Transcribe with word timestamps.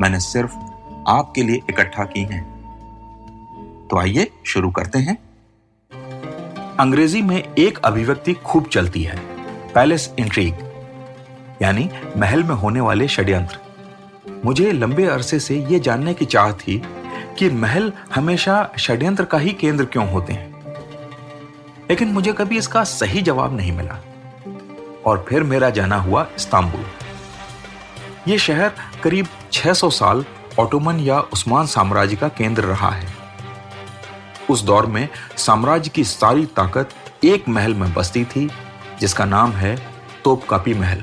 मैंने 0.00 0.20
सिर्फ़ 0.20 0.54
आपके 1.08 1.42
लिए 1.42 1.60
इकट्ठा 1.70 2.04
की 2.04 2.20
हैं। 2.20 2.42
तो 3.90 3.98
आइए 3.98 4.30
शुरू 4.44 4.70
करते 4.70 4.98
हैं। 4.98 5.16
अंग्रेज़ी 6.76 7.22
में 7.22 7.42
एक 7.58 7.78
अभिव्यक्ति 7.78 8.32
खूब 8.34 8.68
चलती 8.68 9.02
है, 9.02 9.16
पैलेस 9.74 10.14
इंट्रीग, 10.18 10.54
यानी 11.62 11.90
महल 12.16 12.42
में 12.42 12.54
होने 12.54 12.80
वाले 12.80 13.08
षड्यंत्र। 13.08 13.58
मुझे 14.44 14.72
लंबे 14.72 15.04
अरसे 15.04 15.38
से 15.38 15.58
यह 15.60 15.78
जानने 15.78 16.14
की 16.14 16.24
चाह 16.24 16.52
थी 16.52 16.82
कि 17.38 17.50
महल 17.50 17.92
हमेशा 18.14 18.70
षड्यंत्र 18.78 19.24
का 19.24 19.38
ही 19.38 19.52
केंद्र 19.52 19.84
क्यों 19.84 20.10
होते 20.10 20.32
हैं। 20.32 20.54
लेकिन 21.90 22.08
मुझे 22.08 22.32
कभी 22.32 22.58
इसका 22.58 22.84
सही 22.84 23.22
जवाब 23.22 23.56
नहीं 23.56 23.72
मिला, 23.72 23.98
और 25.06 25.24
फिर 25.28 25.42
मेरा 25.42 25.70
जाना 25.70 25.96
हुआ 25.96 26.26
इस्तांबुल। 26.36 26.84
यह 28.28 28.38
शहर 28.38 28.72
करीब 29.02 29.26
600 29.52 29.90
साल 29.90 30.24
ऑटोमन 30.58 31.00
या 31.00 31.20
उस्मान 31.20 31.66
साम्राज्य 31.66 32.16
का 32.16 32.28
केंद्र 32.28 32.64
रहा 32.64 32.90
है। 32.90 33.08
उस 34.50 34.62
दौर 34.62 34.86
में 34.86 35.08
साम्राज्य 35.36 35.90
की 35.90 36.04
सारी 36.04 36.46
ताकत 36.46 36.90
एक 37.24 37.48
महल 37.48 37.74
में 37.74 37.94
बसती 37.94 38.24
थी, 38.24 38.50
जिसका 39.00 39.24
नाम 39.24 39.52
है 39.52 39.76
तोपकापी 40.24 40.74
महल। 40.74 41.02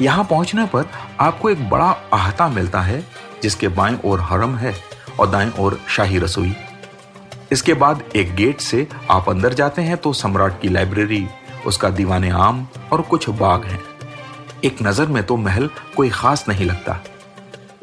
यहाँ 0.00 0.24
पहुँचने 0.24 0.66
पर 0.66 0.90
आपको 1.20 1.50
एक 1.50 1.70
बड़ा 1.70 1.96
आहता 2.12 2.48
मिलता 2.48 2.80
है, 2.80 3.04
जिसके 3.42 3.68
बाएँ 3.68 3.98
ओर 4.04 4.20
हरम 4.20 4.56
है 4.56 4.74
और 5.20 5.30
दाएँ 5.30 5.52
ओर 5.58 5.80
शाही 5.88 6.18
रसोई। 6.18 6.56
इसके 7.52 7.74
बाद 7.74 8.02
एक 8.16 8.34
गेट 8.34 8.60
से 8.60 8.88
आप 9.10 9.28
अंदर 9.28 9.54
जाते 9.54 9.82
हैं 9.82 9.96
तो 9.96 10.12
सम्राट 10.12 10.60
की 10.60 10.68
लाइब्रेरी, 10.68 11.26
उसका 11.66 11.90
दीवाने 11.90 12.30
आम 12.30 12.68
और 12.92 13.02
कुछ 13.02 13.28
बाग 13.28 13.64
हैं। 13.64 13.87
एक 14.64 14.82
नज़र 14.82 15.06
में 15.06 15.22
तो 15.22 15.36
महल 15.36 15.68
कोई 15.96 16.10
खास 16.10 16.44
नहीं 16.48 16.64
लगता। 16.66 16.98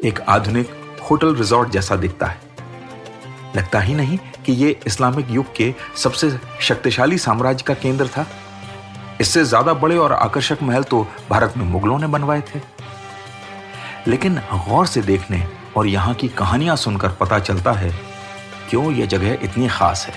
एक 0.04 0.20
आधुनिक 0.20 0.70
होटल 1.02 1.34
रिजॉर्ट 1.34 1.70
जैसा 1.70 1.96
दिखता 1.96 2.26
है। 2.26 2.40
लगता 3.56 3.80
ही 3.80 3.94
नहीं 3.94 4.18
कि 4.46 4.52
यह 4.54 4.80
इस्लामिक 4.86 5.30
युग 5.30 5.54
के 5.56 5.72
सबसे 5.96 6.30
शक्तिशाली 6.60 7.18
साम्राज्य 7.18 7.64
का 7.66 7.74
केंद्र 7.74 8.06
था। 8.08 8.26
इससे 9.20 9.44
ज़्यादा 9.44 9.74
बड़े 9.74 9.96
और 9.96 10.12
आकर्षक 10.12 10.62
महल 10.62 10.82
तो 10.82 11.06
भारत 11.30 11.54
में 11.56 11.64
मुगलों 11.64 11.98
ने 11.98 12.06
बनवाए 12.06 12.42
थे। 12.44 12.60
लेकिन 14.06 14.34
गौर 14.68 14.86
से 14.86 15.02
देखने 15.02 15.42
और 15.76 15.86
यहाँ 15.86 16.14
की 16.14 16.28
कहानियाँ 16.28 16.76
सुनकर 16.76 17.08
पता 17.10 17.38
चलता 17.38 17.72
है, 17.72 17.90
क्यों 18.70 18.92
यह 18.92 19.06
जगह 19.06 19.38
इतनी 19.42 19.68
खास 19.68 20.06
है। 20.06 20.14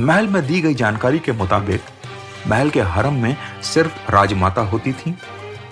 महल 0.00 0.26
में 0.26 0.46
दी 0.46 0.60
गई 0.60 0.74
जानकारी 0.74 1.18
के 1.18 1.32
मुताबिक, 1.32 1.80
महल 2.48 2.70
के 2.70 2.80
हरम 2.82 3.14
में 3.14 3.36
सिर्फ़ 3.64 4.10
राजमाता 4.12 4.62
होती 4.62 4.92
थी। 4.92 5.16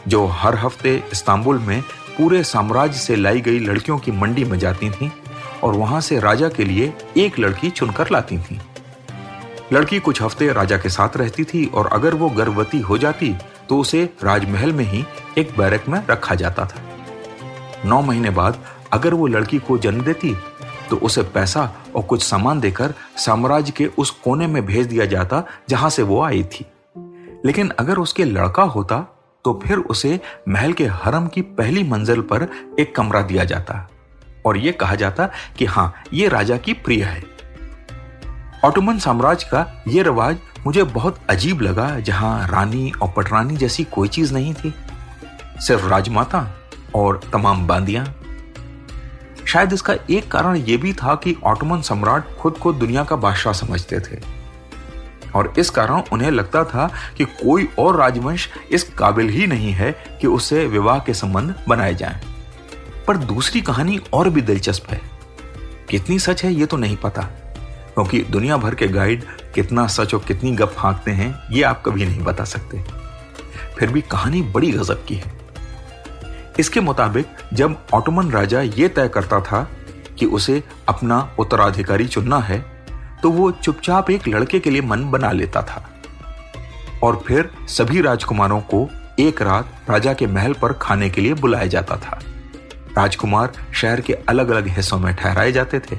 जो 0.08 0.24
हर 0.32 0.56
हफ़्ते 0.56 0.94
इस्तांबुल 1.12 1.58
में 1.58 1.80
पूरे 2.16 2.42
साम्राज्य 2.44 2.98
से 2.98 3.16
लाई 3.16 3.41
गई 3.41 3.58
लड़कियों 3.58 3.98
की 3.98 4.12
मंडी 4.12 4.44
में 4.44 4.58
जाती 4.58 4.91
थीं 4.91 5.10
और 5.64 5.74
वहाँ 5.74 6.00
से 6.00 6.19
राजा 6.20 6.48
के 6.48 6.64
लिए 6.64 6.92
एक 7.16 7.38
लड़की 7.38 7.70
चुनकर 7.70 8.10
लाती 8.12 8.38
थीं। 8.38 8.58
लड़की 9.72 9.98
कुछ 9.98 10.22
हफ़्ते 10.22 10.52
राजा 10.52 10.76
के 10.76 10.88
साथ 10.88 11.16
रहती 11.16 11.44
थी 11.44 11.64
और 11.74 11.86
अगर 11.92 12.14
वो 12.14 12.28
गर्भवती 12.30 12.80
हो 12.80 12.98
जाती 12.98 13.34
तो 13.69 13.78
उसे 13.78 14.02
राजमहल 14.24 14.72
में 14.72 14.84
ही 14.84 15.04
एक 15.38 15.56
बैरक 15.58 15.88
में 15.88 16.00
रखा 16.10 16.34
जाता 16.34 16.64
था 16.66 16.82
नौ 17.84 18.00
महीने 18.02 18.30
बाद 18.30 18.64
अगर 18.92 19.14
वो 19.14 19.26
लड़की 19.26 19.58
को 19.58 19.78
जन्म 19.78 20.02
देती 20.02 20.34
तो 20.90 20.96
उसे 20.96 21.22
पैसा 21.34 21.70
और 21.96 22.02
कुछ 22.02 22.22
सामान 22.22 22.60
देकर 22.60 22.94
साम्राज्य 23.16 23.72
के 23.76 23.86
उस 23.98 24.10
कोने 24.25 24.46
में 24.46 24.64
भेज 24.66 24.86
दिया 24.86 25.04
जाता 25.06 25.44
जहाँ 25.69 25.90
से 25.90 26.02
वो 26.02 26.22
आई 26.22 26.42
थी 26.52 26.66
लेकिन 27.44 27.70
अगर 27.78 27.98
उसके 27.98 28.25
लड़का 28.25 28.62
होता 28.62 29.04
तो 29.44 29.62
फिर 29.66 29.78
उसे 29.78 30.21
महल 30.49 30.72
के 30.72 30.87
हरम 30.87 31.26
की 31.26 31.43
पहली 31.43 31.82
मंजिल 31.82 32.21
पर 32.21 32.49
एक 32.81 32.97
कमरा 32.97 33.22
दिया 33.22 33.44
जाता। 33.44 33.88
और 34.47 34.56
यह 34.56 34.72
कहा 34.72 34.94
जाता 34.94 35.28
कि 35.59 35.65
हाँ 35.65 35.94
यह 36.12 36.28
राजा 36.28 36.56
की 36.56 36.72
प्रिय 36.72 37.03
है। 37.03 37.25
ऑटोमन 38.65 38.99
साम्राज्य 38.99 39.47
का 39.47 39.84
यह 39.88 40.03
रिवाज 40.03 40.38
मुझे 40.66 40.82
बहुत 40.82 41.19
अजीब 41.31 41.60
लगा, 41.60 42.00
जहाँ 42.00 42.49
रानी 42.49 42.93
और 43.03 43.15
पटरानी 43.16 43.56
जैसी 43.56 43.84
कोई 43.84 44.09
चीज़ 44.09 44.34
नहीं 44.34 44.54
थी। 44.54 44.75
सिर्फ़ 45.60 45.87
राजमाता 45.87 46.59
और 46.94 47.20
तमाम 47.32 47.66
बांदियाँ। 47.66 48.15
शायद 49.47 49.72
इसका 49.72 49.94
एक 50.10 50.31
कारण 50.31 50.56
यह 50.56 50.78
भी 50.78 50.93
था 50.93 51.15
कि 51.15 51.37
ऑटोमन 51.44 51.81
सम्राट 51.81 52.37
खुद 52.37 52.59
को 52.59 52.72
दुनिया 52.72 53.05
का 53.05 53.16
बादशाह 53.16 53.53
समझते 53.53 54.00
थे। 54.00 54.38
और 55.37 55.53
इस 55.59 55.71
कारण 55.71 56.03
उन्हें 56.12 56.31
लगता 56.31 56.65
था 56.65 56.91
कि 57.16 57.25
कोई 57.25 57.69
और 57.78 57.97
राजवंश 57.97 58.49
इस 58.71 58.83
काबिल 58.83 59.28
ही 59.28 59.47
नहीं 59.47 59.72
है 59.72 59.91
कि 60.21 60.27
उससे 60.27 60.66
विवाह 60.66 60.99
के 60.99 61.15
संबंध 61.15 61.55
बनाए 61.69 61.94
जाएँ। 61.94 62.21
पर 63.06 63.16
दूसरी 63.16 63.61
कहानी 63.61 64.00
और 64.12 64.31
भी 64.31 64.43
दिलचस्प 64.43 64.91
है। 64.91 65.00
कितनी 65.91 66.19
सच 66.19 66.44
है 66.44 66.53
ये 66.53 66.67
तो 66.67 66.77
नहीं 66.77 66.97
पता, 66.97 67.22
क्योंकि 67.22 68.22
दुनिया 68.22 68.56
भर 68.56 68.75
के 68.75 68.88
गाइड 68.88 69.25
कितना 69.55 69.87
सच 69.87 70.15
और 70.15 70.25
कितनी 70.28 70.50
गप 70.53 70.69
फांकते 70.69 71.11
हैं, 71.11 71.49
ये 71.50 71.62
आप 71.62 71.83
कभी 71.87 72.05
नहीं 72.05 72.21
बता 72.21 72.44
सकते। 72.44 72.84
फिर 73.78 73.91
भी 73.91 74.00
कहानी 74.00 74.43
बड़ी 74.43 74.72
गजब 74.72 75.05
की 75.05 75.15
है। 75.15 75.38
इसके 76.59 76.81
मुताबिक 76.81 77.27
जब 77.55 77.77
ऑटोमन 77.94 78.31
राजा 78.31 78.61
ये 78.61 78.88
तय 78.88 79.09
करता 79.09 79.41
था 79.41 79.69
कि 80.19 80.27
उसे 80.27 80.62
अपना 80.88 81.37
उत्तराधिकारी 81.38 82.06
चुनना 82.06 82.38
है 82.38 82.78
तो 83.23 83.31
वो 83.31 83.51
चुपचाप 83.51 84.11
एक 84.11 84.29
लड़के 84.29 84.61
के 84.61 84.71
लिए 84.71 84.81
मन 84.81 85.11
बना 85.11 85.33
लेता 85.33 85.62
था। 85.62 85.91
और 87.03 87.25
फिर 87.27 87.51
सभी 87.69 88.01
राजकुमारों 88.01 88.61
को 88.61 88.91
एक 89.19 89.43
रात 89.43 89.73
राजा 89.91 90.12
के 90.12 90.27
महल 90.27 90.53
पर 90.53 90.73
खाने 90.73 91.11
के 91.11 91.21
लिए 91.21 91.34
बुलाया 91.34 91.67
जाता 91.67 91.97
था। 91.97 92.21
राजकुमार 92.97 93.53
शहर 93.75 94.01
के 94.01 94.12
अलग 94.12 94.49
अलग 94.49 94.69
हिस्सों 94.69 94.99
में 94.99 95.15
ठहराए 95.15 95.53
जाते 95.53 95.81
थे। 95.81 95.99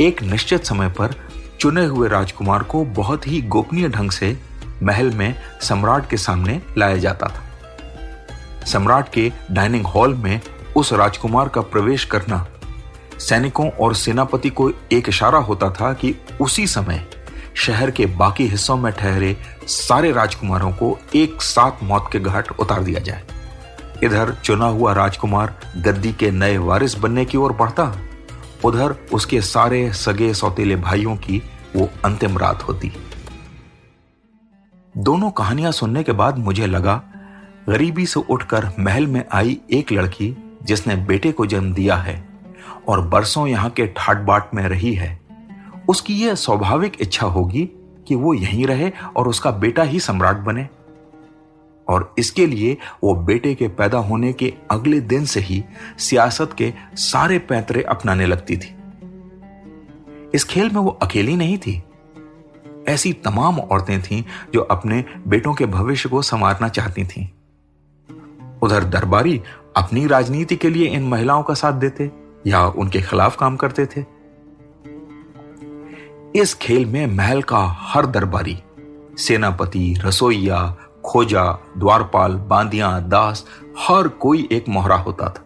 एक 0.00 0.22
निश्चित 0.22 0.64
समय 0.64 0.88
पर 0.88 1.14
चुने 1.60 1.84
हुए 1.84 2.08
राजकुमार 2.08 2.62
को 2.62 2.84
बहुत 2.84 3.26
ही 3.26 3.42
गोपनीय 3.42 3.88
ढंग 3.88 4.10
से 4.10 4.38
महल 4.82 5.10
में 5.10 5.34
सम्राट 5.60 6.10
के 6.10 6.16
सामने 6.16 6.62
लाया 6.78 6.96
जाता 6.96 7.26
था। 7.26 7.42
सम्राट 8.64 9.08
के 9.08 9.32
डाइनिंग 9.50 9.86
हॉल 9.86 10.14
में 10.14 10.40
उस 10.76 10.92
राजकुमार 10.92 11.48
का 11.48 11.60
प्रवेश 11.60 12.04
करना 12.04 12.46
सैनिकों 13.18 13.70
और 13.70 13.94
सेनापति 13.94 14.50
को 14.50 14.70
एक 14.92 15.08
इशारा 15.08 15.38
होता 15.38 15.70
था 15.70 15.92
कि 15.92 16.14
उसी 16.40 16.66
समय 16.66 17.06
शहर 17.56 17.90
के 17.90 18.06
बाकी 18.06 18.46
हिस्सों 18.46 18.76
में 18.76 18.92
ठहरे 18.92 19.36
सारे 19.66 20.12
राजकुमारों 20.12 20.72
को 20.72 20.98
एक 21.14 21.42
साथ 21.42 21.82
मौत 21.82 22.08
के 22.12 22.20
घाट 22.20 22.50
उतार 22.60 22.82
दिया 22.82 23.00
जाए। 23.00 23.22
इधर 24.04 24.34
चुना 24.34 24.66
हुआ 24.66 24.92
राजकुमार 24.92 25.56
गद्दी 25.76 26.12
के 26.12 26.30
नए 26.30 26.56
वारिस 26.58 26.94
बनने 26.94 27.24
की 27.24 27.38
ओर 27.38 27.52
बढ़ता, 27.52 27.96
उधर 28.64 28.94
उसके 29.12 29.40
सारे 29.40 29.92
सगे 29.92 30.34
सौतेले 30.34 30.76
भाइयों 30.76 31.16
की 31.16 31.42
वो 31.76 31.88
अंतिम 32.04 32.38
रात 32.38 32.62
होती। 32.62 32.92
दोनों 34.96 35.30
कहानियाँ 35.30 35.72
सुनने 35.72 36.02
के 36.02 36.12
बाद 36.12 36.38
मुझे 36.38 36.66
लगा, 36.66 37.02
गरीबी 37.68 38.06
से 38.06 38.20
उठकर 38.20 38.70
महल 38.78 39.06
में 39.06 39.24
आई 39.32 39.60
एक 39.70 39.92
लड़की 39.92 40.36
जिसने 40.62 40.96
बेटे 40.96 41.32
को 41.32 41.46
जन्म 41.46 41.72
दिया 41.74 41.96
है। 41.96 42.25
और 42.88 43.00
बरसों 43.00 43.46
यहाँ 43.46 43.70
के 43.70 43.86
ठाट 43.86 44.18
बाट 44.18 44.54
में 44.54 44.68
रही 44.68 44.94
है। 44.94 45.20
उसकी 45.88 46.14
यह 46.14 46.34
स्वाभाविक 46.34 46.92
इच्छा 47.00 47.26
होगी 47.26 47.68
कि 48.08 48.14
वो 48.14 48.34
यहीं 48.34 48.66
रहे 48.66 48.92
और 49.16 49.28
उसका 49.28 49.50
बेटा 49.50 49.82
ही 49.82 50.00
सम्राट 50.00 50.36
बने। 50.36 50.68
और 51.88 52.14
इसके 52.18 52.46
लिए 52.46 52.76
वो 53.04 53.14
बेटे 53.14 53.54
के 53.54 53.68
पैदा 53.68 53.98
होने 53.98 54.32
के 54.32 54.54
अगले 54.70 55.00
दिन 55.00 55.24
से 55.24 55.40
ही 55.40 55.64
सियासत 55.98 56.52
के 56.58 56.72
सारे 56.94 57.38
पैतरे 57.38 57.82
अपनाने 57.82 58.26
लगती 58.26 58.56
थी। 58.56 58.76
इस 60.34 60.44
खेल 60.44 60.70
में 60.70 60.80
वो 60.80 60.90
अकेली 60.90 61.36
नहीं 61.36 61.58
थी। 61.58 61.82
ऐसी 62.88 63.12
तमाम 63.12 63.60
औरतें 63.60 64.02
थीं 64.02 64.24
जो 64.54 64.60
अपने 64.60 65.04
बेटों 65.28 65.54
के 65.54 65.66
भविष्य 65.66 66.08
को 66.08 66.22
संवारना 66.22 66.68
चाहती 66.68 67.04
थीं। 67.04 67.28
उधर 68.62 68.84
दरबारी 68.84 69.42
अपनी 69.76 70.06
राजनीति 70.06 70.56
के 70.56 70.70
लिए 70.70 70.86
इन 70.86 71.02
महिलाओं 71.02 71.42
का 71.42 71.54
साथ 71.54 71.72
देते। 71.72 72.25
या 72.46 72.66
उनके 72.66 73.00
खिलाफ 73.00 73.36
काम 73.36 73.56
करते 73.56 73.86
थे। 73.86 74.04
इस 76.40 76.54
खेल 76.54 76.86
में 76.86 77.06
महल 77.06 77.42
का 77.42 77.58
हर 77.58 78.06
दरबारी, 78.06 78.62
सेनापति, 79.18 80.00
रसोईया, 80.04 80.76
खोजा, 81.04 81.52
द्वारपाल, 81.78 82.34
बांदिया, 82.34 83.00
दास, 83.00 83.46
हर 83.78 84.08
कोई 84.08 84.48
एक 84.52 84.68
मोहरा 84.68 84.96
होता 84.96 85.28
था। 85.28 85.42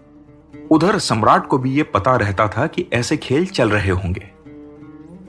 उधर 0.70 0.99
सम्राट 0.99 1.47
को 1.47 1.58
भी 1.58 1.75
यह 1.75 1.85
पता 1.94 2.17
रहता 2.17 2.49
था 2.49 2.67
कि 2.67 2.87
ऐसे 2.93 3.17
खेल 3.17 3.47
चल 3.47 3.70
रहे 3.70 3.91
होंगे। 3.91 4.31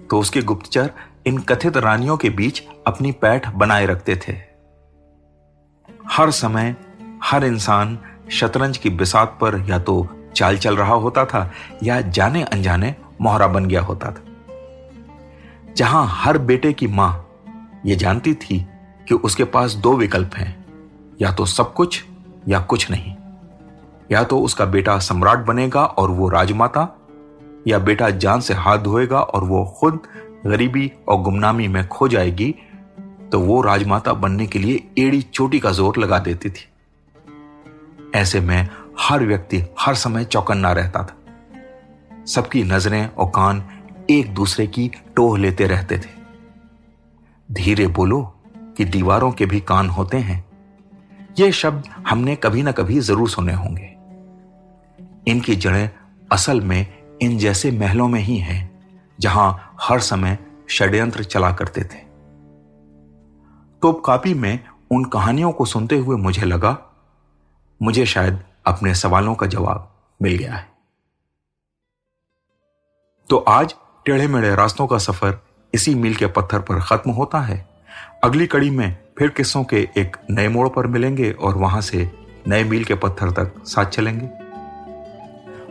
तो 0.10 0.20
उसके 0.20 0.42
गुप्तचर 0.42 0.92
इन 1.26 1.38
कथित 1.38 1.78
रानियों 1.78 2.18
के 2.18 2.30
बीच 2.30 2.64
अपनी 2.88 3.12
पैठ 3.12 3.50
बनाए 3.50 3.86
रखते 3.86 4.16
थे। 4.16 4.34
हर 6.08 6.32
समय 6.32 6.76
हर 7.24 7.44
इंसान 7.44 8.00
शतरंज 8.30 8.78
की 8.78 8.90
बिसात 8.90 9.38
पर 9.42 9.66
या 9.70 9.80
तो 9.80 10.08
चाल 10.32 10.58
चल 10.58 10.78
रहा 10.78 10.94
होता 10.96 11.26
था 11.26 11.50
या 11.84 12.00
जाने 12.02 12.44
अनजाने 12.44 12.94
मोहरा 13.22 13.48
बन 13.48 13.66
गया 13.66 13.82
होता 13.82 14.12
था। 14.12 14.24
जहाँ 15.78 16.06
हर 16.14 16.38
बेटे 16.38 16.74
की 16.74 16.88
माँ 16.88 17.28
यह 17.86 17.96
जानती 17.96 18.34
थी 18.34 18.66
कि 19.08 19.16
उसके 19.16 19.44
पास 19.46 19.74
दो 19.76 19.96
विकल्प 19.98 20.36
हैं, 20.36 20.66
या 21.22 21.32
तो 21.32 21.46
सब 21.46 21.74
कुछ 21.74 22.04
या 22.48 22.60
कुछ 22.62 22.90
नहीं। 22.92 23.16
या 24.12 24.24
तो 24.24 24.40
उसका 24.40 24.66
बेटा 24.68 24.98
सम्राट 25.00 25.46
बनेगा 25.46 25.84
और 25.84 26.12
वो 26.12 26.30
राजमाता, 26.30 26.88
या 27.68 27.80
बेटा 27.80 28.10
जान 28.10 28.42
से 28.42 28.54
हाथ 28.54 28.78
धोएगा 28.78 29.20
और 29.20 29.44
वो 29.44 29.64
खुद 29.80 30.00
गरीबी 30.46 30.92
और 31.08 31.22
गुमनामी 31.22 31.68
में 31.68 31.88
खो 31.88 32.08
जाएगी 32.08 32.54
तो 33.32 33.40
वो 33.40 33.62
राजमाता 33.62 34.14
बनने 34.14 34.46
के 34.48 34.60
लिए 34.60 34.84
एड़ी 35.00 35.22
चोटी 35.24 35.60
का 35.60 35.72
ज़ोर 35.72 35.98
लगा 35.98 36.20
देती 36.20 36.50
थी। 36.50 36.68
ऐसे 38.16 38.40
में 38.40 38.68
हर 39.02 39.24
व्यक्ति 39.26 39.64
हर 39.80 39.96
समय 39.96 40.26
चौकन्ना 40.26 40.72
रहता 40.72 41.04
था। 41.04 42.26
सबकी 42.26 42.64
नज़रें 42.64 43.08
और 43.08 43.30
कान 43.30 43.64
एक 44.10 44.34
दूसरे 44.34 44.68
की 44.68 44.88
टोह 45.16 45.38
लेते 45.38 45.68
रहते 45.68 45.98
थे। 45.98 46.10
धीरे 47.50 47.88
बोलो 47.88 48.22
कि 48.78 48.86
दीवारों 48.86 49.32
के 49.32 49.46
भी 49.46 49.60
कान 49.60 49.90
होते 49.90 50.18
हैं। 50.18 50.44
ये 51.40 51.52
शब्द 51.52 51.88
हमने 52.08 52.36
कभी 52.36 52.64
ना 52.64 52.72
कभी 52.72 53.00
ज़रूर 53.00 53.30
सुने 53.30 53.54
होंगे। 53.54 53.90
इनकी 55.28 55.56
जड़ें 55.56 55.90
असल 56.32 56.62
में 56.62 56.86
इन 57.22 57.38
जैसे 57.38 57.72
महलों 57.72 58.08
में 58.08 58.20
ही 58.20 58.38
हैं, 58.38 58.70
जहाँ 59.20 59.78
हर 59.82 60.00
समय 60.00 60.38
षड्यंत्र 60.70 61.24
चला 61.24 61.52
करते 61.52 61.82
थे। 61.82 62.10
कापी 63.82 64.34
में 64.34 64.60
उन 64.92 65.06
कहानियों 65.06 65.52
को 65.52 65.66
सुनते 65.66 65.98
हुए 65.98 66.18
मुझे 66.18 66.46
लगा, 66.46 66.78
मुझे 67.82 68.06
शायद 68.06 68.40
अपने 68.66 68.94
सवालों 68.96 69.36
का 69.36 69.48
जवाब 69.48 69.88
मिल 70.20 70.38
गया 70.38 70.54
है। 70.54 70.70
तो 73.30 73.38
आज 73.40 73.74
टेढ़े 74.06 74.28
मेढ़े 74.28 74.56
रास्तों 74.56 74.88
का 74.88 74.98
सफ़र 74.98 75.40
इसी 75.74 75.94
मील 75.96 76.16
के 76.16 76.28
पत्थर 76.28 76.60
पर 76.60 76.80
खत्म 76.82 77.12
होता 77.12 77.40
है। 77.40 77.66
अगली 78.24 78.48
कड़ी 78.48 78.70
में 78.70 78.98
फिर 79.18 79.30
किस्सों 79.30 79.64
के 79.64 79.88
एक 79.98 80.18
नए 80.32 80.48
मोड़ 80.48 80.68
पर 80.70 80.88
मिलेंगे 80.88 81.32
और 81.32 81.58
वहाँ 81.58 81.82
से 81.82 82.10
नए 82.48 82.64
मील 82.64 82.84
के 82.84 82.96
पत्थर 82.96 83.32
तक 83.32 83.54
साथ 83.66 83.86
चलेंगे। 83.88 84.30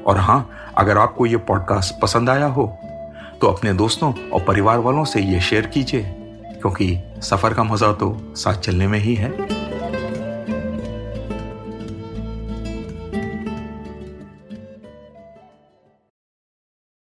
और 0.03 0.19
हाँ, 0.19 0.73
अगर 0.79 0.99
आपको 0.99 1.27
यह 1.27 1.39
पॉडकास्ट 1.39 2.01
पसंद 2.03 2.31
आया 2.31 2.47
हो 2.49 2.67
तो 3.41 3.47
अपने 3.47 3.73
दोस्तों 3.75 4.13
और 4.31 4.45
परिवार 4.45 4.79
वालों 4.79 5.05
से 5.05 5.21
यह 5.23 5.41
शेयर 5.41 5.67
कीजिए, 5.67 6.03
क्योंकि 6.03 7.21
सफ़र 7.23 7.55
का 7.55 7.63
मज़ा 7.65 7.93
तो 7.93 8.35
साथ 8.37 8.61
चलने 8.61 8.87
में 8.87 8.99
ही 8.99 9.15
है। 9.15 9.31